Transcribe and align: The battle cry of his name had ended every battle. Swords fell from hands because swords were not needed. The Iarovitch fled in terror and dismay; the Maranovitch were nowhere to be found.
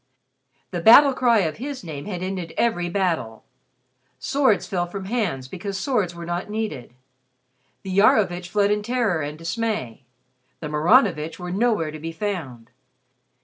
The 0.71 0.81
battle 0.81 1.13
cry 1.13 1.41
of 1.41 1.57
his 1.57 1.83
name 1.83 2.05
had 2.05 2.23
ended 2.23 2.55
every 2.57 2.89
battle. 2.89 3.43
Swords 4.17 4.65
fell 4.65 4.87
from 4.87 5.05
hands 5.05 5.47
because 5.47 5.77
swords 5.77 6.15
were 6.15 6.25
not 6.25 6.49
needed. 6.49 6.95
The 7.83 7.95
Iarovitch 7.99 8.49
fled 8.49 8.71
in 8.71 8.81
terror 8.81 9.21
and 9.21 9.37
dismay; 9.37 10.01
the 10.59 10.69
Maranovitch 10.69 11.37
were 11.37 11.51
nowhere 11.51 11.91
to 11.91 11.99
be 11.99 12.11
found. 12.11 12.71